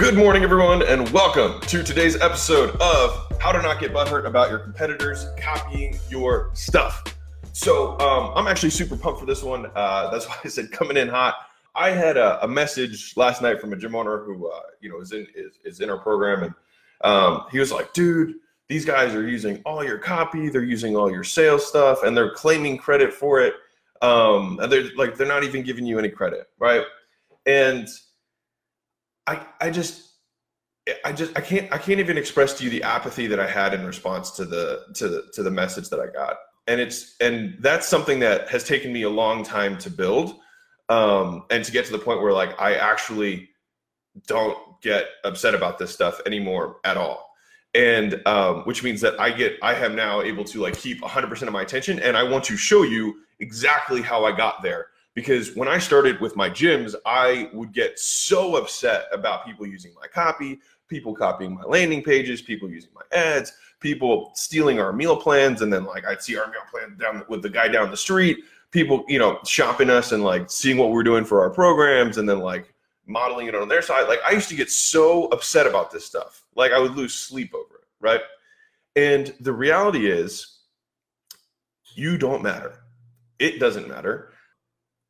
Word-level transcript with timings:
Good 0.00 0.16
morning, 0.16 0.42
everyone, 0.42 0.82
and 0.82 1.06
welcome 1.10 1.60
to 1.60 1.82
today's 1.82 2.18
episode 2.22 2.74
of 2.80 3.30
How 3.38 3.52
to 3.52 3.60
Not 3.60 3.80
Get 3.80 3.92
Butthurt 3.92 4.24
About 4.24 4.48
Your 4.48 4.58
Competitors 4.58 5.26
Copying 5.38 5.98
Your 6.08 6.50
Stuff. 6.54 7.04
So, 7.52 8.00
um, 8.00 8.32
I'm 8.34 8.46
actually 8.46 8.70
super 8.70 8.96
pumped 8.96 9.20
for 9.20 9.26
this 9.26 9.42
one. 9.42 9.66
Uh, 9.74 10.10
that's 10.10 10.26
why 10.28 10.36
I 10.42 10.48
said 10.48 10.72
coming 10.72 10.96
in 10.96 11.06
hot. 11.06 11.34
I 11.74 11.90
had 11.90 12.16
a, 12.16 12.42
a 12.42 12.48
message 12.48 13.14
last 13.18 13.42
night 13.42 13.60
from 13.60 13.74
a 13.74 13.76
gym 13.76 13.94
owner 13.94 14.24
who, 14.24 14.50
uh, 14.50 14.60
you 14.80 14.88
know, 14.88 15.00
is 15.02 15.12
in 15.12 15.26
is, 15.34 15.58
is 15.66 15.80
in 15.80 15.90
our 15.90 15.98
program, 15.98 16.44
and 16.44 16.54
um, 17.02 17.44
he 17.52 17.58
was 17.58 17.70
like, 17.70 17.92
"Dude, 17.92 18.36
these 18.68 18.86
guys 18.86 19.14
are 19.14 19.28
using 19.28 19.60
all 19.66 19.84
your 19.84 19.98
copy, 19.98 20.48
they're 20.48 20.64
using 20.64 20.96
all 20.96 21.10
your 21.12 21.24
sales 21.24 21.66
stuff, 21.66 22.04
and 22.04 22.16
they're 22.16 22.32
claiming 22.32 22.78
credit 22.78 23.12
for 23.12 23.42
it. 23.42 23.52
Um, 24.00 24.60
and 24.62 24.72
they're 24.72 24.88
like, 24.96 25.18
they're 25.18 25.28
not 25.28 25.44
even 25.44 25.62
giving 25.62 25.84
you 25.84 25.98
any 25.98 26.08
credit, 26.08 26.48
right?" 26.58 26.84
And 27.44 27.86
I 29.30 29.46
I 29.60 29.70
just 29.70 30.08
I 31.04 31.12
just 31.12 31.36
I 31.36 31.40
can't 31.40 31.72
I 31.72 31.78
can't 31.78 32.00
even 32.00 32.18
express 32.18 32.54
to 32.58 32.64
you 32.64 32.70
the 32.70 32.82
apathy 32.82 33.28
that 33.28 33.38
I 33.38 33.46
had 33.46 33.72
in 33.72 33.86
response 33.86 34.32
to 34.32 34.44
the 34.44 34.86
to 34.94 35.08
the 35.08 35.30
to 35.34 35.42
the 35.42 35.50
message 35.50 35.88
that 35.90 36.00
I 36.00 36.08
got. 36.08 36.36
And 36.66 36.80
it's 36.80 37.14
and 37.20 37.56
that's 37.60 37.86
something 37.86 38.18
that 38.20 38.48
has 38.48 38.64
taken 38.64 38.92
me 38.92 39.02
a 39.02 39.10
long 39.10 39.44
time 39.44 39.78
to 39.78 39.90
build. 39.90 40.36
Um, 40.88 41.44
and 41.50 41.64
to 41.64 41.70
get 41.70 41.84
to 41.86 41.92
the 41.92 42.00
point 42.00 42.20
where 42.20 42.32
like 42.32 42.60
I 42.60 42.74
actually 42.74 43.48
don't 44.26 44.58
get 44.82 45.06
upset 45.22 45.54
about 45.54 45.78
this 45.78 45.92
stuff 45.92 46.20
anymore 46.26 46.78
at 46.82 46.96
all. 46.96 47.30
And 47.72 48.20
um, 48.26 48.62
which 48.64 48.82
means 48.82 49.00
that 49.02 49.20
I 49.20 49.30
get 49.30 49.58
I 49.62 49.74
am 49.74 49.94
now 49.94 50.22
able 50.22 50.42
to 50.44 50.60
like 50.60 50.76
keep 50.76 51.00
100% 51.00 51.42
of 51.42 51.52
my 51.52 51.62
attention 51.62 52.00
and 52.00 52.16
I 52.16 52.24
want 52.24 52.42
to 52.44 52.56
show 52.56 52.82
you 52.82 53.20
exactly 53.38 54.02
how 54.02 54.24
I 54.24 54.32
got 54.36 54.62
there 54.62 54.88
because 55.20 55.54
when 55.54 55.68
I 55.68 55.78
started 55.78 56.18
with 56.18 56.34
my 56.34 56.48
gyms, 56.48 56.94
I 57.04 57.50
would 57.52 57.74
get 57.74 57.98
so 57.98 58.56
upset 58.56 59.04
about 59.12 59.44
people 59.44 59.66
using 59.66 59.92
my 60.00 60.06
copy, 60.06 60.60
people 60.88 61.14
copying 61.14 61.54
my 61.54 61.62
landing 61.64 62.02
pages, 62.02 62.40
people 62.40 62.70
using 62.70 62.88
my 62.94 63.02
ads, 63.12 63.52
people 63.80 64.32
stealing 64.34 64.80
our 64.80 64.94
meal 64.94 65.14
plans, 65.14 65.60
and 65.60 65.70
then 65.70 65.84
like 65.84 66.06
I'd 66.06 66.22
see 66.22 66.38
our 66.38 66.46
meal 66.46 66.62
plan 66.70 66.96
down 66.96 67.22
with 67.28 67.42
the 67.42 67.50
guy 67.50 67.68
down 67.68 67.90
the 67.90 67.98
street, 67.98 68.38
people 68.70 69.04
you 69.08 69.18
know 69.18 69.38
shopping 69.44 69.90
us 69.90 70.12
and 70.12 70.24
like 70.24 70.50
seeing 70.50 70.78
what 70.78 70.90
we're 70.90 71.02
doing 71.02 71.26
for 71.26 71.42
our 71.42 71.50
programs, 71.50 72.16
and 72.16 72.26
then 72.26 72.38
like 72.38 72.72
modeling 73.06 73.46
it 73.46 73.54
on 73.54 73.68
their 73.68 73.82
side. 73.82 74.08
Like 74.08 74.20
I 74.26 74.30
used 74.30 74.48
to 74.48 74.56
get 74.56 74.70
so 74.70 75.26
upset 75.26 75.66
about 75.66 75.90
this 75.90 76.06
stuff, 76.06 76.46
like 76.56 76.72
I 76.72 76.78
would 76.78 76.96
lose 76.96 77.12
sleep 77.12 77.54
over 77.54 77.74
it, 77.74 77.88
right? 78.00 78.22
And 78.96 79.34
the 79.40 79.52
reality 79.52 80.10
is, 80.10 80.60
you 81.94 82.16
don't 82.16 82.42
matter. 82.42 82.84
It 83.38 83.60
doesn't 83.60 83.86
matter 83.86 84.32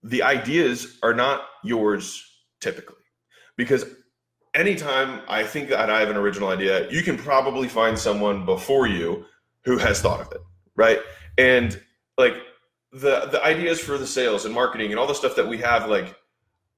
the 0.03 0.23
ideas 0.23 0.99
are 1.03 1.15
not 1.15 1.47
yours 1.63 2.25
typically 2.61 2.97
because 3.57 3.85
anytime 4.55 5.21
I 5.29 5.43
think 5.43 5.69
that 5.69 5.91
I 5.91 6.01
have 6.01 6.11
an 6.11 6.17
original 6.17 6.49
idea, 6.49 6.91
you 6.91 7.03
can 7.03 7.17
probably 7.17 7.69
find 7.69 7.99
someone 7.99 8.45
before 8.45 8.87
you 8.87 9.25
who 9.65 9.79
has 9.79 10.01
thought 10.01 10.21
of 10.21 10.33
it, 10.33 10.41
right? 10.77 11.01
And 11.39 11.81
like 12.19 12.35
the 12.93 13.27
the 13.27 13.43
ideas 13.45 13.81
for 13.81 13.99
the 13.99 14.07
sales 14.07 14.45
and 14.45 14.55
marketing 14.55 14.91
and 14.91 14.99
all 14.99 15.07
the 15.07 15.15
stuff 15.15 15.37
that 15.37 15.47
we 15.47 15.59
have, 15.59 15.89
like 15.89 16.17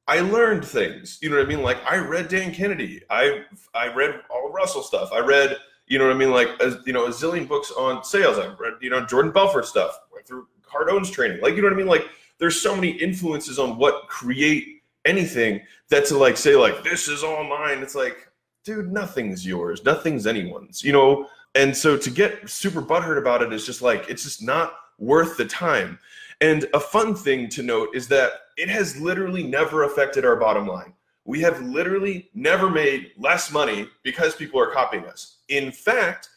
I 0.08 0.20
learned 0.20 0.64
things. 0.64 1.18
You 1.22 1.30
know 1.30 1.36
what 1.36 1.46
I 1.46 1.48
mean? 1.48 1.62
Like 1.62 1.78
I 1.88 1.96
read 1.96 2.28
Dan 2.28 2.52
Kennedy. 2.52 3.02
I 3.08 3.44
I 3.74 3.92
read 3.92 4.20
all 4.30 4.50
Russell 4.50 4.82
stuff. 4.82 5.10
I 5.12 5.20
read, 5.20 5.56
you 5.86 5.98
know 5.98 6.06
what 6.06 6.14
I 6.14 6.18
mean? 6.18 6.30
Like 6.30 6.48
a, 6.60 6.80
you 6.84 6.92
know 6.92 7.06
a 7.06 7.10
zillion 7.10 7.48
books 7.48 7.70
on 7.70 8.04
sales. 8.04 8.38
I 8.38 8.46
read 8.54 8.74
you 8.80 8.90
know 8.90 9.04
Jordan 9.06 9.32
Belfort 9.32 9.66
stuff. 9.66 9.98
Went 10.12 10.26
through 10.26 10.48
Cardone's 10.62 11.10
training. 11.10 11.40
Like 11.40 11.54
you 11.54 11.62
know 11.62 11.68
what 11.68 11.74
I 11.74 11.76
mean? 11.76 11.86
Like 11.86 12.08
there's 12.42 12.60
so 12.60 12.74
many 12.74 12.90
influences 12.90 13.60
on 13.60 13.78
what 13.78 14.08
create 14.08 14.82
anything 15.04 15.60
that 15.90 16.04
to 16.04 16.18
like 16.18 16.36
say 16.36 16.56
like 16.56 16.82
this 16.82 17.06
is 17.06 17.22
all 17.22 17.44
mine. 17.44 17.78
It's 17.78 17.94
like 17.94 18.28
dude 18.64 18.90
nothing's 18.92 19.46
yours. 19.46 19.84
Nothing's 19.84 20.26
anyone's 20.26 20.82
you 20.82 20.90
know? 20.90 21.28
And 21.54 21.76
so 21.76 21.96
to 21.96 22.10
get 22.10 22.50
super 22.50 22.82
butthurt 22.82 23.16
about 23.16 23.42
it 23.42 23.52
is 23.52 23.64
just 23.64 23.80
like 23.80 24.10
it's 24.10 24.24
just 24.24 24.42
not 24.42 24.74
worth 24.98 25.36
the 25.36 25.44
time. 25.44 26.00
And 26.40 26.66
a 26.74 26.80
fun 26.80 27.14
thing 27.14 27.48
to 27.50 27.62
note 27.62 27.90
is 27.94 28.08
that 28.08 28.32
it 28.56 28.68
has 28.68 29.00
literally 29.00 29.44
never 29.44 29.84
affected 29.84 30.24
our 30.24 30.34
bottom 30.34 30.66
line. 30.66 30.94
We 31.24 31.40
have 31.42 31.62
literally 31.62 32.28
never 32.34 32.68
made 32.68 33.12
less 33.16 33.52
money 33.52 33.86
because 34.02 34.34
people 34.34 34.58
are 34.58 34.72
copying 34.72 35.04
us. 35.04 35.36
In 35.48 35.70
fact 35.70 36.28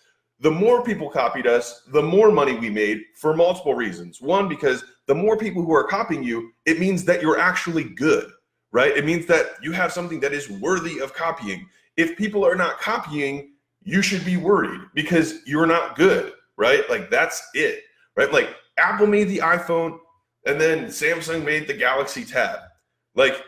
the 0.42 0.52
more 0.52 0.84
people 0.84 1.10
copied 1.10 1.48
us, 1.48 1.82
the 1.88 2.02
more 2.02 2.32
money 2.32 2.56
we 2.56 2.70
made 2.70 3.02
for 3.16 3.36
multiple 3.36 3.74
reasons. 3.74 4.22
One, 4.22 4.50
because 4.50 4.84
the 5.08 5.16
more 5.16 5.38
people 5.38 5.64
who 5.64 5.74
are 5.74 5.84
copying 5.84 6.24
you, 6.24 6.52
it 6.66 6.80
means 6.80 7.04
that 7.06 7.22
you're 7.22 7.40
actually 7.40 7.84
good, 7.84 8.32
right? 8.72 8.96
It 8.96 9.06
means 9.06 9.26
that 9.28 9.52
you 9.62 9.72
have 9.72 9.92
something 9.92 10.20
that 10.22 10.34
is 10.34 10.50
worthy 10.50 11.00
of 11.00 11.14
copying. 11.14 11.68
If 11.98 12.18
people 12.18 12.46
are 12.46 12.56
not 12.56 12.80
copying, 12.80 13.54
you 13.84 14.02
should 14.02 14.26
be 14.26 14.38
worried 14.38 14.82
because 14.94 15.40
you're 15.46 15.68
not 15.68 15.96
good, 15.96 16.34
right? 16.58 16.90
Like 16.90 17.10
that's 17.10 17.48
it, 17.54 17.84
right? 18.18 18.32
Like 18.32 18.56
Apple 18.78 19.08
made 19.08 19.30
the 19.30 19.38
iPhone 19.40 20.00
and 20.46 20.60
then 20.60 20.88
Samsung 20.88 21.46
made 21.46 21.68
the 21.68 21.74
Galaxy 21.74 22.26
Tab. 22.26 22.60
Like 23.14 23.42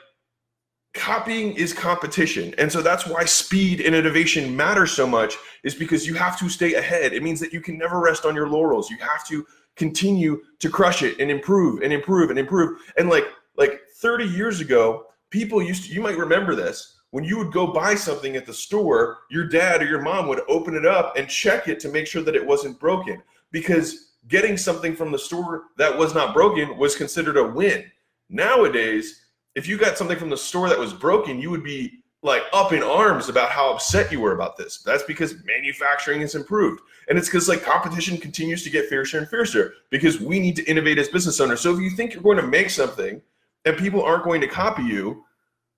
copying 0.93 1.53
is 1.53 1.73
competition 1.73 2.55
and 2.57 2.71
so 2.71 2.81
that's 2.81 3.05
why 3.05 3.23
speed 3.23 3.81
and 3.81 3.93
innovation 3.93 4.55
matter 4.55 4.87
so 4.87 5.05
much 5.05 5.35
is 5.63 5.75
because 5.75 6.07
you 6.07 6.15
have 6.15 6.39
to 6.39 6.49
stay 6.49 6.73
ahead 6.73 7.13
it 7.13 7.21
means 7.21 7.39
that 7.39 7.53
you 7.53 7.61
can 7.61 7.77
never 7.77 7.99
rest 7.99 8.25
on 8.25 8.33
your 8.33 8.49
laurels 8.49 8.89
you 8.89 8.97
have 8.97 9.23
to 9.27 9.45
continue 9.77 10.41
to 10.59 10.69
crush 10.69 11.03
it 11.03 11.19
and 11.19 11.31
improve 11.31 11.81
and 11.81 11.93
improve 11.93 12.29
and 12.29 12.39
improve. 12.39 12.81
And 12.97 13.09
like 13.09 13.25
like 13.55 13.81
30 13.97 14.25
years 14.25 14.59
ago 14.59 15.05
people 15.29 15.61
used 15.61 15.85
to 15.85 15.93
you 15.93 16.01
might 16.01 16.17
remember 16.17 16.55
this 16.55 16.99
when 17.11 17.23
you 17.23 17.37
would 17.37 17.53
go 17.53 17.67
buy 17.67 17.95
something 17.95 18.35
at 18.35 18.45
the 18.45 18.53
store 18.53 19.19
your 19.31 19.47
dad 19.47 19.81
or 19.81 19.85
your 19.85 20.01
mom 20.01 20.27
would 20.27 20.41
open 20.49 20.75
it 20.75 20.85
up 20.85 21.15
and 21.17 21.29
check 21.29 21.67
it 21.67 21.79
to 21.79 21.89
make 21.89 22.07
sure 22.07 22.21
that 22.21 22.35
it 22.35 22.45
wasn't 22.45 22.79
broken. 22.79 23.21
Because 23.51 24.15
getting 24.27 24.57
something 24.57 24.95
from 24.95 25.11
the 25.11 25.19
store 25.19 25.65
that 25.77 25.97
was 25.97 26.13
not 26.13 26.33
broken 26.33 26.77
was 26.77 26.95
considered 26.95 27.37
a 27.37 27.43
win. 27.43 27.89
Nowadays 28.29 29.21
if 29.57 29.67
you 29.67 29.75
got 29.75 29.97
something 29.97 30.19
from 30.19 30.29
the 30.29 30.37
store 30.37 30.69
that 30.69 30.77
was 30.77 30.93
broken, 30.93 31.39
you 31.39 31.49
would 31.49 31.63
be 31.63 32.03
like 32.23 32.43
up 32.51 32.73
in 32.73 32.81
arms 32.81 33.29
about 33.29 33.49
how 33.49 33.71
upset 33.71 34.11
you 34.11 34.19
were 34.19 34.33
about 34.33 34.57
this. 34.57 34.79
That's 34.79 35.03
because 35.03 35.35
manufacturing 35.45 36.21
has 36.21 36.35
improved. 36.35 36.81
And 37.09 37.17
it's 37.17 37.27
because 37.27 37.47
like 37.47 37.63
competition 37.63 38.17
continues 38.17 38.63
to 38.63 38.69
get 38.69 38.89
fiercer 38.89 39.17
and 39.17 39.29
fiercer 39.29 39.75
because 39.89 40.19
we 40.19 40.39
need 40.39 40.55
to 40.55 40.63
innovate 40.65 40.97
as 40.97 41.09
business 41.09 41.39
owners. 41.39 41.61
So 41.61 41.73
if 41.73 41.79
you 41.79 41.89
think 41.91 42.13
you're 42.13 42.23
going 42.23 42.37
to 42.37 42.47
make 42.47 42.69
something 42.69 43.21
and 43.65 43.77
people 43.77 44.03
aren't 44.03 44.23
going 44.23 44.41
to 44.41 44.47
copy 44.47 44.83
you, 44.83 45.23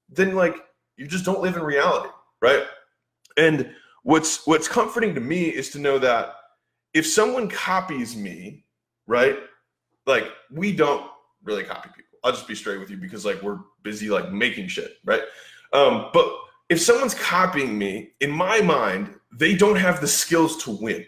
then 0.10 0.36
like 0.36 0.56
you 0.98 1.08
just 1.08 1.26
don't 1.26 1.42
live 1.42 1.56
in 1.56 1.64
reality, 1.64 2.10
right? 2.42 2.64
And 3.38 3.72
what's 4.04 4.48
what's 4.48 4.68
comforting 4.68 5.14
to 5.16 5.22
me 5.22 5.46
is 5.46 5.70
to 5.72 5.80
know 5.80 6.00
that 6.00 6.36
if 6.94 7.06
someone 7.06 7.50
copies 7.50 8.16
me, 8.16 8.64
right? 9.08 9.38
Like 10.06 10.26
we 10.52 10.72
don't 10.72 11.06
really 11.44 11.64
copy 11.64 11.90
people. 11.90 12.18
I'll 12.24 12.32
just 12.32 12.48
be 12.48 12.56
straight 12.56 12.80
with 12.80 12.90
you 12.90 12.98
because 12.98 13.26
like 13.26 13.42
we're 13.42 13.60
busy 13.84 14.10
like 14.10 14.32
making 14.32 14.68
shit, 14.68 14.98
right? 15.06 15.22
Um, 15.74 16.09
but 16.13 16.28
if 16.69 16.81
someone's 16.81 17.16
copying 17.16 17.78
me, 17.78 18.12
in 18.22 18.31
my 18.31 18.62
mind, 18.62 19.16
they 19.31 19.56
don't 19.56 19.75
have 19.75 20.02
the 20.02 20.07
skills 20.07 20.63
to 20.63 20.72
win, 20.72 21.06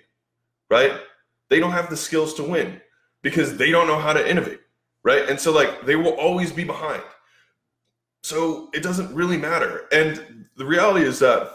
right? 0.70 0.94
They 1.50 1.60
don't 1.60 1.72
have 1.72 1.90
the 1.90 1.98
skills 1.98 2.34
to 2.36 2.44
win 2.44 2.82
because 3.22 3.58
they 3.58 3.72
don't 3.72 3.88
know 3.88 4.00
how 4.00 4.14
to 4.14 4.30
innovate, 4.30 4.62
right? 5.04 5.30
And 5.30 5.40
so 5.40 5.52
like 5.52 5.86
they 5.86 5.96
will 5.96 6.14
always 6.14 6.52
be 6.52 6.64
behind. 6.64 7.04
So 8.24 8.70
it 8.74 8.84
doesn't 8.84 9.14
really 9.14 9.38
matter. 9.38 9.88
And 9.92 10.46
the 10.56 10.66
reality 10.66 11.06
is 11.06 11.20
that 11.20 11.52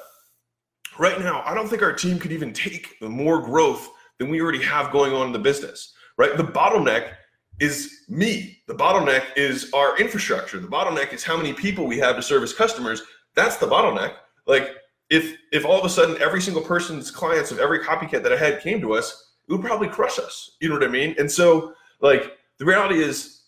right 0.99 1.19
now, 1.21 1.43
I 1.45 1.55
don't 1.55 1.69
think 1.69 1.83
our 1.83 1.93
team 1.93 2.19
could 2.19 2.33
even 2.33 2.53
take 2.53 3.01
more 3.01 3.41
growth 3.41 3.89
than 4.19 4.29
we 4.29 4.41
already 4.41 4.63
have 4.63 4.93
going 4.93 5.13
on 5.13 5.29
in 5.29 5.33
the 5.33 5.39
business, 5.39 5.95
right? 6.19 6.37
The 6.37 6.45
bottleneck 6.45 7.15
is 7.61 8.05
me. 8.09 8.59
The 8.67 8.75
bottleneck 8.75 9.25
is 9.37 9.71
our 9.73 9.99
infrastructure. 9.99 10.59
The 10.59 10.69
bottleneck 10.69 11.13
is 11.13 11.25
how 11.25 11.37
many 11.37 11.53
people 11.53 11.87
we 11.87 11.99
have 11.99 12.17
to 12.17 12.23
service 12.23 12.53
customers. 12.53 13.03
That's 13.35 13.57
the 13.57 13.67
bottleneck. 13.67 14.15
Like 14.47 14.77
if 15.11 15.37
if 15.53 15.65
all 15.65 15.79
of 15.79 15.85
a 15.85 15.89
sudden 15.89 16.21
every 16.21 16.41
single 16.41 16.63
person's 16.63 17.11
clients 17.11 17.51
of 17.51 17.59
every 17.59 17.81
copycat 17.81 18.23
that 18.23 18.33
I 18.33 18.37
had 18.37 18.61
came 18.61 18.81
to 18.81 18.95
us, 18.95 19.35
it 19.49 19.53
would 19.53 19.63
probably 19.63 19.89
crush 19.89 20.19
us. 20.19 20.57
You 20.61 20.69
know 20.69 20.75
what 20.75 20.85
I 20.85 20.89
mean? 20.89 21.15
And 21.19 21.31
so 21.31 21.73
like 22.01 22.37
the 22.59 22.65
reality 22.65 23.03
is 23.03 23.43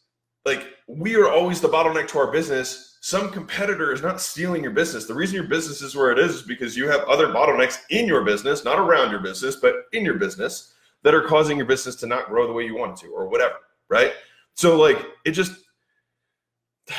like 0.44 0.66
we 0.86 1.16
are 1.16 1.28
always 1.28 1.60
the 1.60 1.68
bottleneck 1.68 2.08
to 2.08 2.18
our 2.18 2.32
business. 2.32 2.98
Some 3.00 3.30
competitor 3.30 3.92
is 3.92 4.02
not 4.02 4.20
stealing 4.20 4.62
your 4.62 4.72
business. 4.72 5.06
The 5.06 5.14
reason 5.14 5.36
your 5.36 5.44
business 5.44 5.82
is 5.82 5.94
where 5.94 6.10
it 6.10 6.18
is 6.18 6.36
is 6.36 6.42
because 6.42 6.76
you 6.76 6.88
have 6.88 7.02
other 7.02 7.28
bottlenecks 7.28 7.78
in 7.90 8.06
your 8.06 8.24
business, 8.24 8.64
not 8.64 8.78
around 8.78 9.10
your 9.10 9.20
business, 9.20 9.56
but 9.56 9.74
in 9.92 10.04
your 10.04 10.14
business 10.14 10.72
that 11.04 11.14
are 11.14 11.22
causing 11.22 11.56
your 11.56 11.66
business 11.66 11.94
to 11.96 12.06
not 12.06 12.26
grow 12.26 12.46
the 12.46 12.52
way 12.52 12.64
you 12.64 12.76
want 12.76 12.98
it 12.98 13.06
to 13.06 13.12
or 13.12 13.28
whatever 13.28 13.54
right? 13.88 14.12
So 14.54 14.78
like 14.78 15.04
it 15.24 15.32
just 15.32 15.52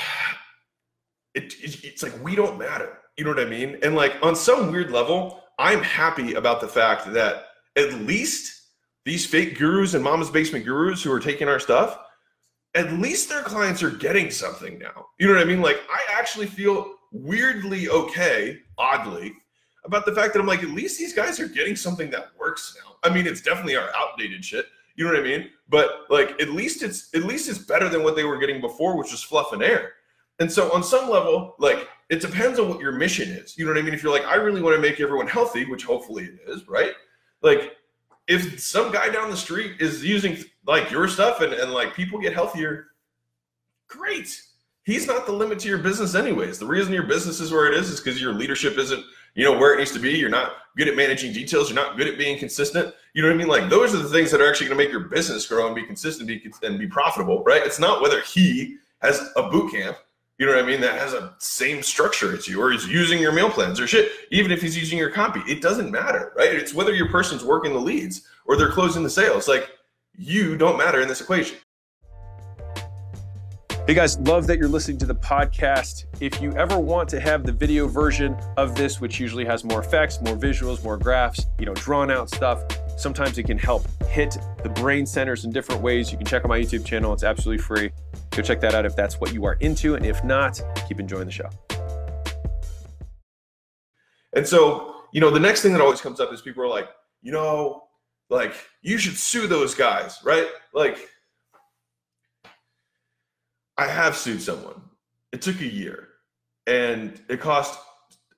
it, 1.33 1.53
it, 1.61 1.83
it's 1.83 2.03
like 2.03 2.23
we 2.23 2.35
don't 2.35 2.57
matter. 2.57 2.99
You 3.17 3.25
know 3.25 3.31
what 3.31 3.39
I 3.39 3.45
mean? 3.45 3.77
And 3.83 3.95
like 3.95 4.15
on 4.21 4.35
some 4.35 4.71
weird 4.71 4.91
level, 4.91 5.43
I'm 5.57 5.83
happy 5.83 6.35
about 6.35 6.61
the 6.61 6.67
fact 6.67 7.11
that 7.13 7.47
at 7.75 7.93
least 7.95 8.59
these 9.05 9.25
fake 9.25 9.57
gurus 9.57 9.93
and 9.93 10.03
mama's 10.03 10.29
basement 10.29 10.65
gurus 10.65 11.03
who 11.03 11.11
are 11.11 11.19
taking 11.19 11.47
our 11.47 11.59
stuff, 11.59 11.97
at 12.75 12.93
least 12.93 13.29
their 13.29 13.41
clients 13.41 13.83
are 13.83 13.89
getting 13.89 14.31
something 14.31 14.77
now. 14.79 15.07
You 15.19 15.27
know 15.27 15.33
what 15.33 15.41
I 15.41 15.45
mean? 15.45 15.61
Like 15.61 15.81
I 15.91 15.99
actually 16.17 16.47
feel 16.47 16.93
weirdly 17.11 17.89
okay, 17.89 18.59
oddly, 18.77 19.33
about 19.85 20.05
the 20.05 20.13
fact 20.13 20.33
that 20.33 20.39
I'm 20.39 20.45
like, 20.45 20.63
at 20.63 20.69
least 20.69 20.99
these 20.99 21.13
guys 21.13 21.39
are 21.39 21.47
getting 21.47 21.75
something 21.75 22.09
that 22.11 22.27
works 22.39 22.77
now. 22.83 22.95
I 23.03 23.13
mean, 23.13 23.25
it's 23.25 23.41
definitely 23.41 23.75
our 23.75 23.89
outdated 23.95 24.43
shit. 24.43 24.65
You 24.99 25.05
know 25.05 25.11
what 25.11 25.21
I 25.21 25.23
mean? 25.23 25.49
But 25.69 26.07
like, 26.09 26.41
at 26.41 26.49
least 26.49 26.83
it's 26.83 27.07
at 27.15 27.23
least 27.23 27.47
it's 27.47 27.57
better 27.57 27.87
than 27.87 28.03
what 28.03 28.17
they 28.17 28.25
were 28.25 28.37
getting 28.37 28.59
before, 28.59 28.97
which 28.97 29.11
was 29.11 29.23
fluff 29.23 29.53
and 29.53 29.63
air. 29.63 29.93
And 30.39 30.51
so, 30.51 30.69
on 30.73 30.83
some 30.83 31.09
level, 31.09 31.55
like 31.57 31.87
it 32.09 32.19
depends 32.19 32.59
on 32.59 32.67
what 32.67 32.81
your 32.81 32.91
mission 32.91 33.29
is. 33.29 33.57
You 33.57 33.63
know 33.63 33.71
what 33.71 33.79
I 33.79 33.81
mean? 33.81 33.93
If 33.93 34.03
you're 34.03 34.11
like, 34.11 34.25
I 34.25 34.35
really 34.35 34.61
want 34.61 34.75
to 34.75 34.81
make 34.81 34.99
everyone 34.99 35.25
healthy, 35.25 35.63
which 35.63 35.85
hopefully 35.85 36.25
it 36.25 36.39
is, 36.49 36.67
right? 36.67 36.91
Like, 37.41 37.77
if 38.27 38.59
some 38.59 38.91
guy 38.91 39.07
down 39.07 39.29
the 39.29 39.37
street 39.37 39.79
is 39.79 40.03
using 40.03 40.43
like 40.67 40.91
your 40.91 41.07
stuff 41.07 41.39
and, 41.39 41.53
and 41.53 41.71
like 41.71 41.93
people 41.93 42.19
get 42.19 42.33
healthier, 42.33 42.87
great. 43.87 44.41
He's 44.83 45.07
not 45.07 45.25
the 45.25 45.31
limit 45.31 45.59
to 45.59 45.69
your 45.69 45.77
business, 45.77 46.13
anyways. 46.13 46.59
The 46.59 46.65
reason 46.65 46.91
your 46.91 47.03
business 47.03 47.39
is 47.39 47.53
where 47.53 47.71
it 47.71 47.77
is 47.77 47.89
is 47.89 48.01
because 48.01 48.21
your 48.21 48.33
leadership 48.33 48.77
isn't, 48.77 49.05
you 49.35 49.45
know, 49.45 49.57
where 49.57 49.75
it 49.75 49.77
needs 49.77 49.91
to 49.91 49.99
be. 49.99 50.11
You're 50.11 50.29
not 50.29 50.55
good 50.75 50.89
at 50.89 50.97
managing 50.97 51.31
details. 51.31 51.69
You're 51.69 51.81
not 51.81 51.95
good 51.95 52.07
at 52.07 52.17
being 52.17 52.37
consistent. 52.37 52.93
You 53.13 53.21
know 53.21 53.29
what 53.29 53.35
I 53.35 53.37
mean? 53.37 53.47
Like 53.47 53.69
those 53.69 53.93
are 53.93 53.97
the 53.97 54.09
things 54.09 54.31
that 54.31 54.41
are 54.41 54.49
actually 54.49 54.67
going 54.67 54.77
to 54.77 54.83
make 54.83 54.91
your 54.91 55.09
business 55.09 55.47
grow 55.47 55.65
and 55.65 55.75
be 55.75 55.83
consistent 55.83 56.29
and 56.63 56.79
be 56.79 56.87
profitable, 56.87 57.43
right? 57.43 57.61
It's 57.63 57.79
not 57.79 58.01
whether 58.01 58.21
he 58.21 58.77
has 59.01 59.21
a 59.35 59.49
boot 59.49 59.71
camp 59.71 59.97
you 60.39 60.45
know 60.45 60.55
what 60.55 60.63
I 60.63 60.65
mean? 60.65 60.79
That 60.79 60.97
has 60.97 61.11
a 61.11 61.35
same 61.37 61.83
structure 61.83 62.33
as 62.33 62.47
you, 62.47 62.61
or 62.61 62.71
he's 62.71 62.87
using 62.87 63.19
your 63.19 63.33
meal 63.33 63.49
plans 63.49 63.77
or 63.77 63.87
shit. 63.87 64.09
Even 64.31 64.53
if 64.53 64.61
he's 64.61 64.77
using 64.77 64.97
your 64.97 65.09
copy, 65.09 65.41
it 65.51 65.61
doesn't 65.61 65.91
matter, 65.91 66.31
right? 66.33 66.53
It's 66.53 66.73
whether 66.73 66.95
your 66.95 67.09
person's 67.09 67.43
working 67.43 67.73
the 67.73 67.79
leads 67.79 68.21
or 68.45 68.55
they're 68.55 68.71
closing 68.71 69.03
the 69.03 69.09
sales. 69.09 69.49
Like 69.49 69.69
you 70.15 70.55
don't 70.55 70.77
matter 70.77 71.01
in 71.01 71.09
this 71.09 71.19
equation. 71.19 71.57
Hey 73.85 73.95
guys, 73.95 74.17
love 74.19 74.47
that 74.47 74.57
you're 74.59 74.69
listening 74.69 74.97
to 74.99 75.05
the 75.05 75.15
podcast. 75.15 76.05
If 76.21 76.41
you 76.41 76.53
ever 76.53 76.79
want 76.79 77.09
to 77.09 77.19
have 77.19 77.45
the 77.45 77.51
video 77.51 77.87
version 77.87 78.37
of 78.55 78.75
this, 78.75 79.01
which 79.01 79.19
usually 79.19 79.43
has 79.43 79.65
more 79.65 79.81
effects, 79.81 80.21
more 80.21 80.37
visuals, 80.37 80.81
more 80.85 80.95
graphs, 80.95 81.47
you 81.59 81.65
know, 81.65 81.73
drawn 81.73 82.09
out 82.11 82.29
stuff, 82.29 82.63
sometimes 82.99 83.37
it 83.37 83.43
can 83.43 83.57
help 83.57 83.87
hit 84.03 84.37
the 84.61 84.69
brain 84.69 85.05
centers 85.05 85.45
in 85.45 85.51
different 85.51 85.81
ways. 85.81 86.11
You 86.11 86.17
can 86.17 86.27
check 86.27 86.43
out 86.43 86.49
my 86.49 86.59
YouTube 86.59 86.85
channel, 86.85 87.13
it's 87.13 87.23
absolutely 87.23 87.63
free. 87.63 87.91
Go 88.31 88.41
check 88.41 88.59
that 88.61 88.75
out 88.75 88.85
if 88.85 88.95
that's 88.95 89.19
what 89.19 89.33
you 89.33 89.45
are 89.45 89.53
into. 89.61 89.95
And 89.95 90.05
if 90.05 90.23
not, 90.23 90.61
keep 90.87 90.99
enjoying 90.99 91.25
the 91.25 91.31
show. 91.31 91.49
And 94.33 94.45
so, 94.47 94.95
you 95.13 95.21
know, 95.21 95.31
the 95.31 95.39
next 95.39 95.61
thing 95.61 95.71
that 95.73 95.81
always 95.81 96.01
comes 96.01 96.19
up 96.19 96.31
is 96.33 96.41
people 96.41 96.63
are 96.63 96.67
like, 96.67 96.89
you 97.21 97.31
know, 97.31 97.83
like 98.29 98.53
you 98.81 98.97
should 98.97 99.17
sue 99.17 99.47
those 99.47 99.73
guys, 99.73 100.19
right? 100.23 100.47
Like, 100.73 101.09
I 103.77 103.87
have 103.87 104.15
sued 104.15 104.41
someone. 104.41 104.81
It 105.31 105.41
took 105.41 105.61
a 105.61 105.65
year 105.65 106.09
and 106.67 107.19
it 107.29 107.39
cost 107.39 107.79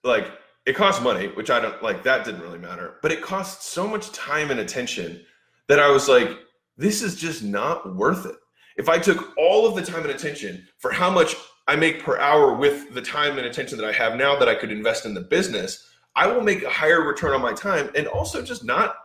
like 0.03 0.31
it 0.71 0.77
cost 0.77 1.03
money, 1.03 1.27
which 1.27 1.51
I 1.51 1.59
don't 1.59 1.83
like 1.83 2.01
that 2.03 2.23
didn't 2.23 2.43
really 2.43 2.57
matter, 2.57 2.95
but 3.01 3.11
it 3.11 3.21
cost 3.21 3.63
so 3.63 3.85
much 3.85 4.09
time 4.13 4.51
and 4.51 4.61
attention 4.61 5.21
that 5.67 5.81
I 5.81 5.89
was 5.89 6.07
like, 6.07 6.29
this 6.77 7.01
is 7.01 7.15
just 7.17 7.43
not 7.43 7.93
worth 7.93 8.25
it. 8.25 8.37
If 8.77 8.87
I 8.87 8.97
took 8.97 9.37
all 9.37 9.67
of 9.67 9.75
the 9.75 9.81
time 9.81 10.03
and 10.03 10.11
attention 10.11 10.65
for 10.77 10.89
how 10.89 11.09
much 11.09 11.35
I 11.67 11.75
make 11.75 12.01
per 12.01 12.17
hour 12.19 12.55
with 12.55 12.93
the 12.93 13.01
time 13.01 13.37
and 13.37 13.45
attention 13.45 13.77
that 13.79 13.85
I 13.85 13.91
have 13.91 14.15
now 14.15 14.39
that 14.39 14.47
I 14.47 14.55
could 14.55 14.71
invest 14.71 15.05
in 15.05 15.13
the 15.13 15.19
business, 15.19 15.89
I 16.15 16.27
will 16.27 16.41
make 16.41 16.63
a 16.63 16.69
higher 16.69 17.05
return 17.05 17.33
on 17.33 17.41
my 17.41 17.51
time 17.51 17.89
and 17.93 18.07
also 18.07 18.41
just 18.41 18.63
not 18.63 18.95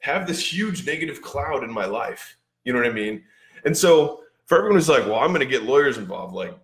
have 0.00 0.26
this 0.26 0.52
huge 0.52 0.86
negative 0.86 1.22
cloud 1.22 1.64
in 1.64 1.72
my 1.72 1.86
life. 1.86 2.36
You 2.64 2.74
know 2.74 2.80
what 2.80 2.88
I 2.88 2.92
mean? 2.92 3.24
And 3.64 3.74
so 3.74 4.24
for 4.44 4.58
everyone 4.58 4.76
who's 4.76 4.90
like, 4.90 5.06
well, 5.06 5.20
I'm 5.20 5.28
going 5.28 5.40
to 5.40 5.46
get 5.46 5.62
lawyers 5.62 5.96
involved, 5.96 6.34
like, 6.34 6.54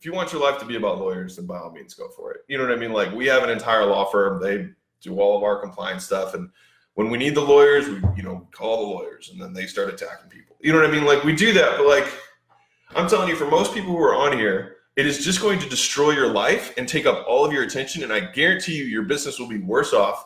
if 0.00 0.06
you 0.06 0.14
want 0.14 0.32
your 0.32 0.40
life 0.40 0.58
to 0.58 0.64
be 0.64 0.76
about 0.76 0.98
lawyers, 0.98 1.36
then 1.36 1.44
by 1.44 1.58
all 1.58 1.70
means 1.70 1.92
go 1.92 2.08
for 2.08 2.32
it. 2.32 2.40
You 2.48 2.56
know 2.56 2.64
what 2.64 2.72
I 2.72 2.76
mean? 2.76 2.94
Like 2.94 3.12
we 3.12 3.26
have 3.26 3.42
an 3.42 3.50
entire 3.50 3.84
law 3.84 4.06
firm. 4.06 4.40
They 4.40 4.70
do 5.02 5.20
all 5.20 5.36
of 5.36 5.42
our 5.42 5.60
compliance 5.60 6.06
stuff. 6.06 6.32
And 6.32 6.48
when 6.94 7.10
we 7.10 7.18
need 7.18 7.34
the 7.34 7.42
lawyers, 7.42 7.86
we, 7.86 7.96
you 8.16 8.22
know, 8.22 8.48
call 8.50 8.78
the 8.78 8.94
lawyers 8.94 9.28
and 9.30 9.38
then 9.38 9.52
they 9.52 9.66
start 9.66 9.90
attacking 9.90 10.30
people. 10.30 10.56
You 10.60 10.72
know 10.72 10.80
what 10.80 10.88
I 10.88 10.90
mean? 10.90 11.04
Like 11.04 11.22
we 11.22 11.36
do 11.36 11.52
that, 11.52 11.76
but 11.76 11.86
like 11.86 12.10
I'm 12.96 13.10
telling 13.10 13.28
you, 13.28 13.36
for 13.36 13.44
most 13.44 13.74
people 13.74 13.90
who 13.90 14.02
are 14.02 14.14
on 14.14 14.38
here, 14.38 14.76
it 14.96 15.04
is 15.04 15.22
just 15.22 15.42
going 15.42 15.58
to 15.58 15.68
destroy 15.68 16.12
your 16.12 16.28
life 16.28 16.72
and 16.78 16.88
take 16.88 17.04
up 17.04 17.26
all 17.28 17.44
of 17.44 17.52
your 17.52 17.64
attention. 17.64 18.02
And 18.02 18.10
I 18.10 18.20
guarantee 18.20 18.76
you, 18.76 18.84
your 18.84 19.02
business 19.02 19.38
will 19.38 19.48
be 19.48 19.58
worse 19.58 19.92
off 19.92 20.24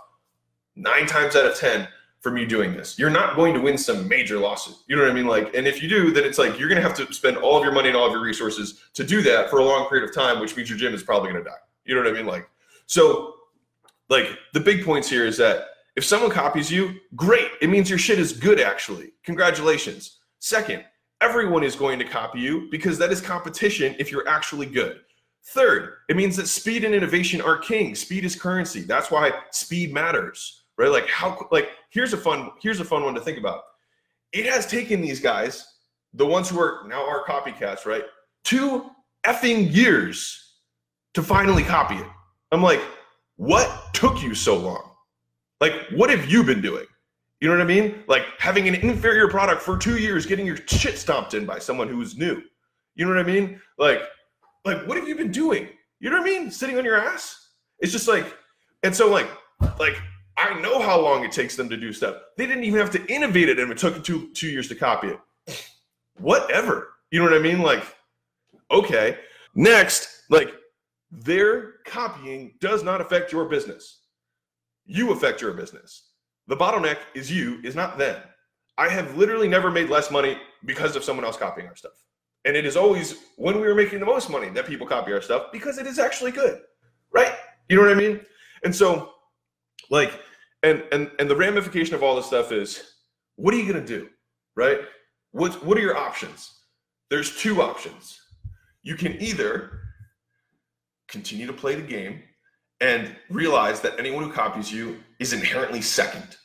nine 0.76 1.06
times 1.06 1.34
out 1.34 1.46
of 1.46 1.56
10 1.56 1.88
from 2.24 2.38
you 2.38 2.46
doing 2.46 2.72
this. 2.72 2.98
You're 2.98 3.10
not 3.10 3.36
going 3.36 3.52
to 3.52 3.60
win 3.60 3.76
some 3.76 4.08
major 4.08 4.38
lawsuit. 4.38 4.76
You 4.88 4.96
know 4.96 5.02
what 5.02 5.10
I 5.10 5.14
mean? 5.14 5.26
Like, 5.26 5.54
and 5.54 5.68
if 5.68 5.82
you 5.82 5.90
do, 5.90 6.10
then 6.10 6.24
it's 6.24 6.38
like 6.38 6.58
you're 6.58 6.70
going 6.70 6.80
to 6.80 6.88
have 6.88 6.96
to 6.96 7.12
spend 7.12 7.36
all 7.36 7.58
of 7.58 7.62
your 7.62 7.72
money 7.74 7.88
and 7.88 7.96
all 7.98 8.06
of 8.06 8.12
your 8.12 8.22
resources 8.22 8.80
to 8.94 9.04
do 9.04 9.20
that 9.20 9.50
for 9.50 9.58
a 9.58 9.64
long 9.64 9.90
period 9.90 10.08
of 10.08 10.14
time, 10.14 10.40
which 10.40 10.56
means 10.56 10.70
your 10.70 10.78
gym 10.78 10.94
is 10.94 11.02
probably 11.02 11.30
going 11.30 11.44
to 11.44 11.50
die. 11.50 11.56
You 11.84 11.94
know 11.94 12.00
what 12.00 12.08
I 12.08 12.14
mean? 12.14 12.24
Like, 12.24 12.48
so, 12.86 13.34
like, 14.08 14.38
the 14.54 14.60
big 14.60 14.86
points 14.86 15.06
here 15.06 15.26
is 15.26 15.36
that 15.36 15.66
if 15.96 16.04
someone 16.04 16.30
copies 16.30 16.72
you, 16.72 16.94
great. 17.14 17.50
It 17.60 17.68
means 17.68 17.90
your 17.90 17.98
shit 17.98 18.18
is 18.18 18.32
good, 18.32 18.58
actually. 18.58 19.12
Congratulations. 19.24 20.20
Second, 20.38 20.82
everyone 21.20 21.62
is 21.62 21.76
going 21.76 21.98
to 21.98 22.06
copy 22.06 22.40
you 22.40 22.68
because 22.70 22.96
that 22.98 23.12
is 23.12 23.20
competition 23.20 23.94
if 23.98 24.10
you're 24.10 24.26
actually 24.26 24.66
good. 24.66 25.00
Third, 25.48 25.96
it 26.08 26.16
means 26.16 26.36
that 26.36 26.48
speed 26.48 26.84
and 26.84 26.94
innovation 26.94 27.42
are 27.42 27.58
king. 27.58 27.94
Speed 27.94 28.24
is 28.24 28.34
currency. 28.34 28.80
That's 28.80 29.10
why 29.10 29.30
speed 29.50 29.92
matters 29.92 30.63
right? 30.78 30.90
Like 30.90 31.08
how 31.08 31.46
like 31.50 31.70
here's 31.90 32.12
a 32.12 32.16
fun 32.16 32.50
here's 32.60 32.80
a 32.80 32.84
fun 32.84 33.04
one 33.04 33.14
to 33.14 33.20
think 33.20 33.38
about. 33.38 33.62
It 34.32 34.46
has 34.46 34.66
taken 34.66 35.00
these 35.00 35.20
guys, 35.20 35.64
the 36.12 36.26
ones 36.26 36.48
who 36.48 36.58
are 36.60 36.84
now 36.88 37.06
our 37.06 37.24
copycats, 37.24 37.86
right? 37.86 38.04
Two 38.42 38.90
effing 39.24 39.72
years 39.72 40.54
to 41.14 41.22
finally 41.22 41.62
copy 41.62 41.94
it. 41.94 42.06
I'm 42.52 42.62
like, 42.62 42.80
what 43.36 43.94
took 43.94 44.22
you 44.22 44.34
so 44.34 44.56
long? 44.56 44.90
Like, 45.60 45.72
what 45.94 46.10
have 46.10 46.30
you 46.30 46.42
been 46.42 46.60
doing? 46.60 46.84
You 47.40 47.48
know 47.48 47.56
what 47.56 47.62
I 47.62 47.66
mean? 47.66 48.02
Like 48.06 48.24
having 48.38 48.68
an 48.68 48.74
inferior 48.74 49.28
product 49.28 49.62
for 49.62 49.76
two 49.76 49.98
years, 49.98 50.26
getting 50.26 50.46
your 50.46 50.56
shit 50.66 50.98
stomped 50.98 51.34
in 51.34 51.44
by 51.44 51.58
someone 51.58 51.88
who's 51.88 52.16
new. 52.16 52.42
You 52.94 53.04
know 53.04 53.14
what 53.14 53.20
I 53.20 53.30
mean? 53.30 53.60
Like, 53.78 54.02
like 54.64 54.86
what 54.86 54.96
have 54.96 55.06
you 55.06 55.14
been 55.14 55.30
doing? 55.30 55.68
You 56.00 56.10
know 56.10 56.18
what 56.18 56.28
I 56.28 56.38
mean? 56.38 56.50
Sitting 56.50 56.78
on 56.78 56.84
your 56.84 56.96
ass? 56.96 57.48
It's 57.80 57.92
just 57.92 58.08
like, 58.08 58.36
and 58.82 58.94
so 58.94 59.10
like, 59.10 59.28
like 59.78 60.00
I 60.36 60.58
know 60.60 60.80
how 60.80 61.00
long 61.00 61.24
it 61.24 61.32
takes 61.32 61.56
them 61.56 61.68
to 61.68 61.76
do 61.76 61.92
stuff. 61.92 62.16
They 62.36 62.46
didn't 62.46 62.64
even 62.64 62.80
have 62.80 62.90
to 62.90 63.06
innovate 63.06 63.48
it, 63.48 63.58
and 63.58 63.70
it 63.70 63.78
took 63.78 64.02
two 64.02 64.30
two 64.32 64.48
years 64.48 64.68
to 64.68 64.74
copy 64.74 65.08
it. 65.08 65.20
Whatever. 66.18 66.94
You 67.10 67.20
know 67.20 67.26
what 67.26 67.34
I 67.34 67.42
mean? 67.42 67.62
Like, 67.62 67.84
okay. 68.70 69.18
Next, 69.54 70.22
like 70.30 70.52
their 71.10 71.74
copying 71.86 72.54
does 72.60 72.82
not 72.82 73.00
affect 73.00 73.30
your 73.30 73.44
business. 73.44 74.00
You 74.84 75.12
affect 75.12 75.40
your 75.40 75.52
business. 75.52 76.10
The 76.48 76.56
bottleneck 76.56 76.98
is 77.14 77.30
you, 77.30 77.60
is 77.62 77.74
not 77.74 77.96
them. 77.96 78.20
I 78.76 78.88
have 78.88 79.16
literally 79.16 79.48
never 79.48 79.70
made 79.70 79.88
less 79.88 80.10
money 80.10 80.36
because 80.64 80.96
of 80.96 81.04
someone 81.04 81.24
else 81.24 81.36
copying 81.36 81.68
our 81.68 81.76
stuff. 81.76 82.04
And 82.44 82.56
it 82.56 82.66
is 82.66 82.76
always 82.76 83.16
when 83.36 83.60
we 83.60 83.66
were 83.66 83.74
making 83.74 84.00
the 84.00 84.06
most 84.06 84.28
money 84.28 84.50
that 84.50 84.66
people 84.66 84.86
copy 84.86 85.12
our 85.12 85.22
stuff 85.22 85.52
because 85.52 85.78
it 85.78 85.86
is 85.86 85.98
actually 85.98 86.32
good. 86.32 86.60
Right? 87.12 87.32
You 87.68 87.76
know 87.76 87.82
what 87.82 87.92
I 87.92 87.94
mean? 87.94 88.20
And 88.64 88.74
so 88.74 89.13
like, 89.90 90.20
and 90.62 90.82
and 90.92 91.10
and 91.18 91.28
the 91.28 91.36
ramification 91.36 91.94
of 91.94 92.02
all 92.02 92.16
this 92.16 92.26
stuff 92.26 92.52
is, 92.52 92.82
what 93.36 93.54
are 93.54 93.56
you 93.58 93.70
gonna 93.70 93.84
do, 93.84 94.08
right? 94.56 94.80
What 95.32 95.64
what 95.64 95.78
are 95.78 95.82
your 95.82 95.96
options? 95.96 96.50
There's 97.10 97.36
two 97.36 97.62
options. 97.62 98.20
You 98.82 98.96
can 98.96 99.20
either 99.20 99.80
continue 101.08 101.46
to 101.46 101.52
play 101.52 101.74
the 101.74 101.82
game 101.82 102.22
and 102.80 103.14
realize 103.30 103.80
that 103.80 103.98
anyone 103.98 104.24
who 104.24 104.32
copies 104.32 104.72
you 104.72 105.00
is 105.20 105.32
inherently 105.32 105.80
second 105.80 106.36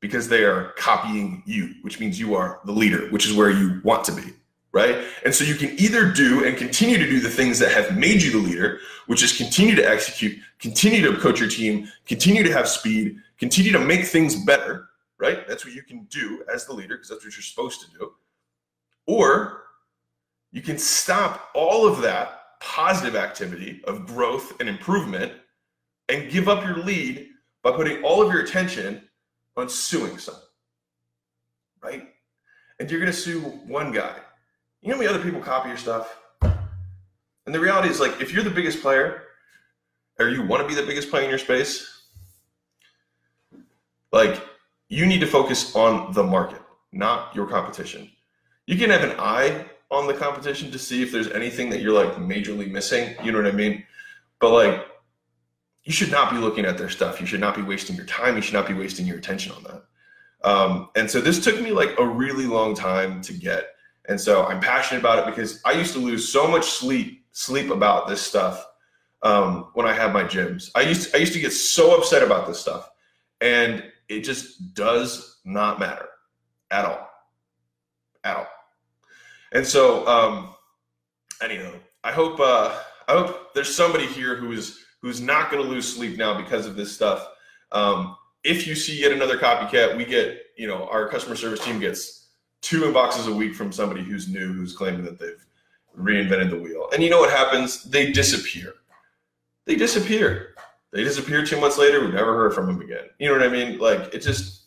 because 0.00 0.28
they 0.28 0.44
are 0.44 0.72
copying 0.76 1.42
you, 1.46 1.74
which 1.82 2.00
means 2.00 2.18
you 2.18 2.34
are 2.34 2.60
the 2.64 2.72
leader, 2.72 3.08
which 3.10 3.26
is 3.26 3.34
where 3.34 3.50
you 3.50 3.80
want 3.84 4.04
to 4.04 4.12
be 4.12 4.32
right? 4.76 5.06
And 5.24 5.34
so 5.34 5.42
you 5.42 5.54
can 5.54 5.70
either 5.80 6.12
do 6.12 6.44
and 6.44 6.54
continue 6.54 6.98
to 6.98 7.06
do 7.06 7.18
the 7.18 7.30
things 7.30 7.58
that 7.60 7.72
have 7.72 7.96
made 7.96 8.20
you 8.20 8.30
the 8.30 8.36
leader, 8.36 8.80
which 9.06 9.22
is 9.22 9.34
continue 9.34 9.74
to 9.74 9.82
execute, 9.82 10.38
continue 10.58 11.00
to 11.00 11.18
coach 11.18 11.40
your 11.40 11.48
team, 11.48 11.90
continue 12.06 12.42
to 12.42 12.52
have 12.52 12.68
speed, 12.68 13.16
continue 13.38 13.72
to 13.72 13.78
make 13.78 14.04
things 14.04 14.36
better, 14.36 14.90
right? 15.16 15.48
That's 15.48 15.64
what 15.64 15.72
you 15.72 15.82
can 15.82 16.04
do 16.10 16.44
as 16.52 16.66
the 16.66 16.74
leader 16.74 16.96
because 16.96 17.08
that's 17.08 17.24
what 17.24 17.34
you're 17.34 17.42
supposed 17.42 17.80
to 17.86 17.98
do. 17.98 18.12
Or 19.06 19.62
you 20.52 20.60
can 20.60 20.76
stop 20.76 21.48
all 21.54 21.88
of 21.88 22.02
that 22.02 22.60
positive 22.60 23.16
activity 23.16 23.80
of 23.84 24.06
growth 24.06 24.60
and 24.60 24.68
improvement 24.68 25.32
and 26.10 26.30
give 26.30 26.50
up 26.50 26.62
your 26.62 26.76
lead 26.76 27.28
by 27.62 27.72
putting 27.72 28.04
all 28.04 28.20
of 28.20 28.30
your 28.30 28.42
attention 28.42 29.08
on 29.56 29.70
suing 29.70 30.18
someone, 30.18 30.42
right? 31.82 32.08
And 32.78 32.90
you're 32.90 33.00
going 33.00 33.10
to 33.10 33.18
sue 33.18 33.40
one 33.40 33.90
guy 33.90 34.16
you 34.82 34.88
know 34.88 34.94
how 34.94 35.02
many 35.02 35.08
other 35.08 35.22
people 35.22 35.40
copy 35.40 35.68
your 35.68 35.78
stuff? 35.78 36.16
And 36.42 37.54
the 37.54 37.60
reality 37.60 37.88
is, 37.88 38.00
like, 38.00 38.20
if 38.20 38.32
you're 38.32 38.42
the 38.42 38.50
biggest 38.50 38.82
player, 38.82 39.22
or 40.18 40.28
you 40.28 40.42
want 40.42 40.62
to 40.62 40.68
be 40.68 40.74
the 40.74 40.86
biggest 40.86 41.10
player 41.10 41.24
in 41.24 41.30
your 41.30 41.38
space, 41.38 42.02
like, 44.12 44.40
you 44.88 45.06
need 45.06 45.20
to 45.20 45.26
focus 45.26 45.74
on 45.74 46.12
the 46.12 46.22
market, 46.22 46.60
not 46.92 47.34
your 47.34 47.46
competition. 47.46 48.10
You 48.66 48.76
can 48.76 48.90
have 48.90 49.02
an 49.02 49.16
eye 49.18 49.66
on 49.90 50.06
the 50.06 50.14
competition 50.14 50.70
to 50.72 50.78
see 50.78 51.02
if 51.02 51.12
there's 51.12 51.30
anything 51.30 51.70
that 51.70 51.80
you're 51.80 51.92
like 51.92 52.16
majorly 52.16 52.70
missing. 52.70 53.14
You 53.22 53.32
know 53.32 53.38
what 53.38 53.46
I 53.46 53.52
mean? 53.52 53.84
But 54.40 54.52
like, 54.52 54.86
you 55.84 55.92
should 55.92 56.10
not 56.10 56.32
be 56.32 56.38
looking 56.38 56.64
at 56.64 56.76
their 56.76 56.90
stuff. 56.90 57.20
You 57.20 57.26
should 57.26 57.40
not 57.40 57.54
be 57.54 57.62
wasting 57.62 57.94
your 57.94 58.06
time. 58.06 58.34
You 58.34 58.42
should 58.42 58.54
not 58.54 58.66
be 58.66 58.74
wasting 58.74 59.06
your 59.06 59.18
attention 59.18 59.52
on 59.52 59.62
that. 59.64 59.82
Um, 60.48 60.88
and 60.96 61.08
so 61.08 61.20
this 61.20 61.42
took 61.42 61.60
me 61.60 61.70
like 61.70 61.96
a 61.98 62.06
really 62.06 62.46
long 62.46 62.74
time 62.74 63.20
to 63.22 63.32
get. 63.32 63.75
And 64.08 64.20
so 64.20 64.46
I'm 64.46 64.60
passionate 64.60 65.00
about 65.00 65.18
it 65.18 65.26
because 65.26 65.60
I 65.64 65.72
used 65.72 65.92
to 65.94 65.98
lose 65.98 66.28
so 66.28 66.46
much 66.46 66.64
sleep 66.64 67.24
sleep 67.32 67.70
about 67.70 68.08
this 68.08 68.22
stuff 68.22 68.66
um, 69.22 69.68
when 69.74 69.86
I 69.86 69.92
had 69.92 70.12
my 70.12 70.24
gyms. 70.24 70.70
I 70.74 70.82
used 70.82 71.10
to, 71.10 71.16
I 71.16 71.20
used 71.20 71.34
to 71.34 71.40
get 71.40 71.52
so 71.52 71.98
upset 71.98 72.22
about 72.22 72.46
this 72.46 72.58
stuff, 72.58 72.88
and 73.40 73.84
it 74.08 74.20
just 74.20 74.74
does 74.74 75.40
not 75.44 75.78
matter 75.78 76.08
at 76.70 76.84
all, 76.84 77.10
at 78.24 78.36
all. 78.36 78.46
And 79.52 79.66
so, 79.66 80.06
um, 80.06 80.54
anyhow, 81.42 81.72
I 82.04 82.12
hope 82.12 82.40
uh, 82.40 82.78
I 83.08 83.12
hope 83.12 83.54
there's 83.54 83.74
somebody 83.74 84.06
here 84.06 84.36
who 84.36 84.52
is 84.52 84.84
who's 85.02 85.20
not 85.20 85.50
going 85.50 85.62
to 85.62 85.68
lose 85.68 85.92
sleep 85.92 86.16
now 86.16 86.40
because 86.40 86.66
of 86.66 86.74
this 86.74 86.94
stuff. 86.94 87.26
Um, 87.72 88.16
if 88.44 88.66
you 88.66 88.74
see 88.74 89.00
yet 89.00 89.12
another 89.12 89.36
copycat, 89.36 89.96
we 89.96 90.04
get 90.04 90.40
you 90.56 90.68
know 90.68 90.88
our 90.88 91.08
customer 91.08 91.36
service 91.36 91.64
team 91.64 91.80
gets 91.80 92.25
two 92.66 92.80
inboxes 92.80 93.32
a 93.32 93.32
week 93.32 93.54
from 93.54 93.70
somebody 93.70 94.02
who's 94.02 94.26
new 94.28 94.52
who's 94.52 94.74
claiming 94.74 95.04
that 95.04 95.20
they've 95.20 95.46
reinvented 95.96 96.50
the 96.50 96.58
wheel. 96.58 96.88
And 96.92 97.00
you 97.00 97.08
know 97.08 97.20
what 97.20 97.30
happens? 97.30 97.84
They 97.84 98.10
disappear. 98.10 98.74
They 99.66 99.76
disappear. 99.76 100.56
They 100.92 101.04
disappear 101.04 101.46
two 101.46 101.60
months 101.60 101.78
later. 101.78 102.00
We've 102.00 102.12
never 102.12 102.34
heard 102.34 102.54
from 102.54 102.66
them 102.66 102.80
again. 102.80 103.04
You 103.20 103.28
know 103.28 103.34
what 103.34 103.46
I 103.46 103.48
mean? 103.48 103.78
Like 103.78 104.12
it 104.12 104.18
just 104.18 104.64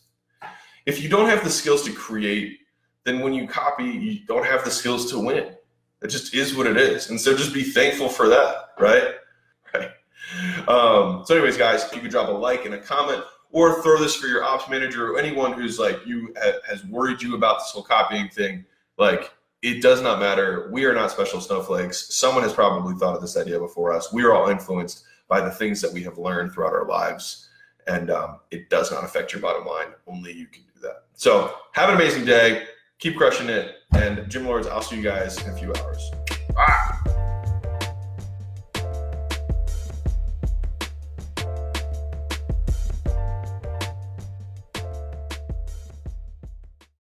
if 0.86 1.02
you 1.04 1.10
don't 1.10 1.28
have 1.28 1.44
the 1.44 1.50
skills 1.50 1.84
to 1.84 1.92
create, 1.92 2.60
then 3.04 3.20
when 3.20 3.34
you 3.34 3.50
copy, 3.50 3.84
you 3.84 4.26
don't 4.28 4.46
have 4.46 4.64
the 4.64 4.72
skills 4.72 5.12
to 5.12 5.20
win. 5.20 5.56
It 6.02 6.08
just 6.08 6.34
is 6.34 6.56
what 6.56 6.68
it 6.68 6.78
is. 6.78 7.10
And 7.10 7.20
so 7.20 7.36
just 7.36 7.54
be 7.54 7.64
thankful 7.64 8.08
for 8.08 8.30
that, 8.30 8.70
right? 8.80 9.04
Right. 9.72 9.92
Um, 10.68 11.24
so, 11.26 11.36
anyways, 11.36 11.58
guys, 11.58 11.84
if 11.84 11.94
you 11.94 12.02
could 12.02 12.10
drop 12.10 12.30
a 12.30 12.32
like 12.32 12.66
and 12.66 12.74
a 12.74 12.80
comment 12.80 13.24
or 13.52 13.82
throw 13.82 14.00
this 14.00 14.16
for 14.16 14.28
your 14.28 14.44
ops 14.44 14.70
manager 14.70 15.12
or 15.12 15.20
anyone 15.20 15.54
who's 15.54 15.80
like 15.80 16.06
you 16.06 16.34
has 16.68 16.86
worried 16.86 17.22
you 17.22 17.36
about 17.36 17.60
this 17.60 17.72
whole 17.72 17.84
copying 17.84 18.30
thing, 18.30 18.66
like 18.98 19.32
it 19.62 19.82
does 19.82 20.02
not 20.02 20.20
matter. 20.20 20.70
We 20.72 20.86
are 20.86 20.94
not 20.94 21.12
special 21.12 21.42
snowflakes. 21.42 22.14
Someone 22.14 22.44
has 22.44 22.54
probably 22.54 22.96
thought 22.96 23.16
of 23.16 23.22
this 23.22 23.38
idea 23.38 23.60
before 23.60 23.94
us. 23.94 24.14
We 24.14 24.24
are 24.24 24.34
all 24.34 24.50
influenced 24.50 25.04
by 25.28 25.42
the 25.42 25.52
things 25.52 25.82
that 25.82 25.92
we 25.92 26.04
have 26.04 26.18
learned 26.18 26.54
throughout 26.54 26.74
our 26.74 26.86
lives. 26.86 27.50
And 27.88 28.12
um, 28.12 28.40
it 28.52 28.70
does 28.70 28.92
not 28.92 29.04
affect 29.04 29.34
your 29.34 29.42
bottom 29.42 29.66
line. 29.66 29.88
Only 30.08 30.32
you 30.32 30.46
can 30.48 30.64
do 30.64 30.82
that. 30.82 31.04
So 31.14 31.54
have 31.74 31.90
an 31.90 31.96
amazing 31.96 32.26
day. 32.26 32.68
Keep 33.00 33.18
crushing 33.18 33.50
it. 33.50 33.76
And 33.94 34.30
Gym 34.30 34.46
Lords, 34.46 34.68
I'll 34.68 34.82
see 34.82 34.98
you 34.98 35.04
guys 35.04 35.42
in 35.44 35.52
a 35.52 35.58
few 35.58 35.74
hours. 35.74 36.12
Ah! 36.56 37.19